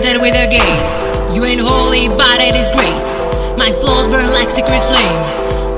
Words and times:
dead 0.00 0.20
with 0.20 0.34
a 0.34 0.46
gaze. 0.46 0.92
You 1.32 1.44
ain't 1.44 1.60
holy, 1.60 2.08
but 2.08 2.38
it 2.40 2.54
is 2.54 2.68
grace. 2.72 3.10
My 3.56 3.72
flaws 3.72 4.08
burn 4.08 4.28
like 4.28 4.50
sacred 4.50 4.82
flame. 4.92 5.18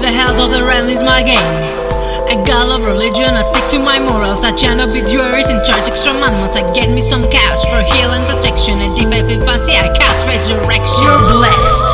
The 0.03 0.11
health 0.11 0.43
of 0.43 0.51
the 0.51 0.63
realm 0.67 0.91
is 0.91 1.03
my 1.03 1.23
game. 1.23 1.39
A 2.29 2.37
god 2.45 2.69
of 2.75 2.87
religion, 2.87 3.31
I 3.31 3.43
stick 3.47 3.67
to 3.73 3.79
my 3.79 3.99
morals. 3.99 4.45
I 4.45 4.51
chant 4.55 4.81
obituaries 4.81 5.49
and 5.49 5.63
charge 5.63 5.87
extra 5.87 6.13
manuals. 6.13 6.57
I 6.57 6.67
get 6.75 6.91
me 6.91 7.01
some 7.01 7.23
cash 7.31 7.63
for 7.71 7.81
heal 7.81 8.11
and 8.11 8.25
protection. 8.27 8.79
And 8.83 8.93
if 8.99 9.07
I 9.07 9.23
feel 9.23 9.41
fancy, 9.41 9.79
I 9.79 9.89
cast 9.95 10.27
resurrection. 10.27 11.05
You're 11.05 11.25
blessed. 11.31 11.89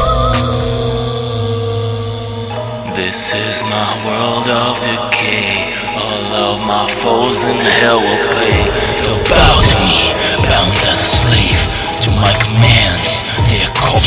This 2.96 3.18
is 3.36 3.54
my 3.68 4.00
world 4.07 4.49
of 4.49 4.81
decay. 4.81 5.77
All 5.99 6.57
of 6.57 6.57
my 6.64 6.89
foes 7.03 7.43
in 7.45 7.59
hell 7.59 8.00
will 8.00 8.32
pay. 8.32 8.64
They'll 9.03 9.22
bow 9.29 9.61
to 9.61 9.77
me, 9.86 10.04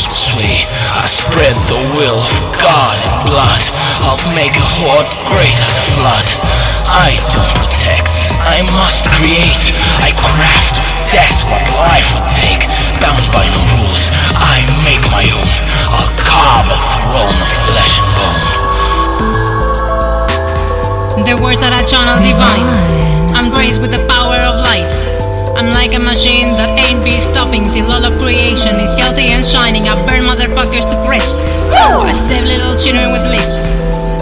I 0.08 1.04
spread 1.08 1.56
the 1.68 1.84
will 1.96 2.24
of 2.24 2.36
God 2.56 2.96
in 2.96 3.12
blood. 3.28 3.64
I'll 4.08 4.20
make 4.32 4.56
a 4.56 4.68
horde 4.80 5.12
great 5.28 5.52
as 5.60 5.76
a 5.76 5.86
flood. 6.00 6.28
I 6.88 7.20
don't 7.28 7.52
protect, 7.60 8.12
I 8.40 8.64
must 8.72 9.04
create. 9.20 9.76
I 10.00 10.16
craft 10.16 10.80
of 10.80 10.88
death 11.12 11.36
what 11.52 11.64
life 11.76 12.08
would 12.16 12.32
take. 12.32 12.64
Bound 13.04 13.20
by 13.36 13.52
no 13.52 13.60
rules, 13.76 14.08
I 14.40 14.64
make 14.88 15.04
my 15.12 15.28
own. 15.28 15.52
I'll 15.92 16.12
carve 16.16 16.72
a 16.72 16.80
throne 17.04 17.36
of 17.36 17.52
flesh 17.68 18.00
and 18.00 18.12
bone. 18.16 18.42
The 21.28 21.36
words 21.44 21.60
that 21.60 21.76
I 21.76 21.84
channel 21.84 22.16
divine. 22.24 22.68
I'm 23.36 23.52
graced 23.52 23.82
with 23.84 23.92
the 23.92 24.00
power 24.08 24.40
of 24.40 24.64
light. 24.64 24.88
I'm 25.58 25.74
like 25.74 25.94
a 25.98 26.00
machine 26.00 26.54
that 26.54 26.70
ain't 26.78 27.04
be 27.04 27.18
stopping 27.20 27.66
till 27.74 27.90
all 27.92 28.06
of 28.06 28.16
creation 28.22 28.78
is 28.78 28.94
and 28.94 29.07
shining. 29.48 29.88
I 29.88 29.96
burn 30.04 30.28
motherfuckers 30.28 30.92
to 30.92 30.98
crisps. 31.08 31.48
I 31.72 32.12
save 32.28 32.44
little 32.44 32.76
children 32.76 33.08
with 33.16 33.24
lisps. 33.32 33.72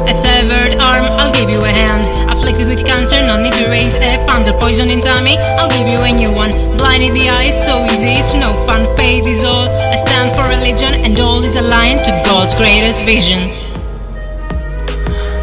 A 0.06 0.14
severed 0.14 0.78
arm, 0.86 1.10
I'll 1.18 1.34
give 1.34 1.50
you 1.50 1.58
a 1.58 1.74
hand. 1.74 2.06
Afflicted 2.30 2.70
with 2.70 2.86
cancer, 2.86 3.26
no 3.26 3.42
need 3.42 3.58
to 3.58 3.66
raise 3.74 3.98
a 3.98 4.22
fund. 4.30 4.46
The 4.46 4.54
poison 4.62 4.94
in 4.94 5.02
tummy, 5.02 5.42
I'll 5.58 5.70
give 5.74 5.90
you 5.90 5.98
a 5.98 6.12
new 6.14 6.30
one. 6.30 6.54
Blinded 6.78 7.18
the 7.18 7.34
eyes, 7.34 7.58
so 7.66 7.82
easy, 7.90 8.22
it's 8.22 8.38
no 8.38 8.54
fun. 8.70 8.86
Faith 8.96 9.26
is 9.26 9.44
all. 9.44 9.66
I 9.66 9.98
stand 9.98 10.30
for 10.38 10.46
religion, 10.46 10.94
and 11.02 11.18
all 11.18 11.44
is 11.44 11.56
aligned 11.58 12.06
to 12.06 12.12
God's 12.22 12.54
greatest 12.54 13.02
vision. 13.02 13.50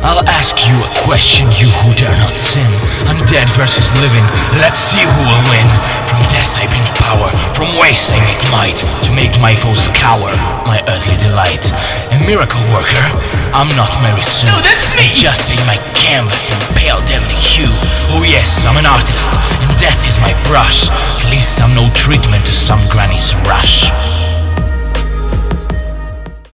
I'll 0.07 0.27
ask 0.27 0.59
you 0.63 0.75
a 0.79 0.91
question, 1.07 1.47
you 1.59 1.71
who 1.83 1.95
dare 1.95 2.15
not 2.19 2.35
sin. 2.35 2.67
Undead 3.07 3.51
versus 3.55 3.87
living, 4.03 4.27
let's 4.59 4.79
see 4.79 4.99
who 4.99 5.21
will 5.27 5.43
win. 5.47 5.67
From 6.11 6.23
death 6.63 6.71
I 6.71 6.79
bring 6.79 6.87
power, 6.95 7.31
from 7.59 7.75
wasting 7.79 8.23
I 8.23 8.39
make 8.39 8.51
might, 8.51 8.79
to 9.03 9.11
make 9.11 9.35
my 9.41 9.57
foes 9.57 9.89
cower, 9.99 10.31
my 10.63 10.79
earthly 10.87 11.19
delight. 11.19 11.67
A 12.15 12.23
miracle 12.23 12.63
worker, 12.71 13.03
I'm 13.51 13.67
not 13.75 13.91
Mary 13.99 14.23
Sue. 14.23 14.47
No, 14.47 14.63
that's 14.63 14.95
me! 14.95 15.11
Just 15.15 15.43
take 15.51 15.65
my 15.67 15.79
canvas 15.99 16.51
and 16.55 16.61
pale 16.79 17.03
deadly 17.11 17.35
hue. 17.35 17.73
Oh 18.15 18.23
yes, 18.23 18.65
I'm 18.65 18.77
an 18.79 18.87
artist, 18.87 19.27
and 19.59 19.75
death 19.79 19.99
is 20.07 20.19
my 20.23 20.39
brush. 20.47 20.87
At 20.87 21.31
least 21.35 21.61
I'm 21.61 21.75
no 21.75 21.91
treatment 21.99 22.47
to 22.47 22.53
some 22.53 22.81
granny's. 22.87 23.35